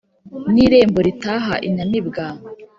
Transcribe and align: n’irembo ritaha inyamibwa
n’irembo 0.53 0.99
ritaha 1.07 1.55
inyamibwa 1.67 2.25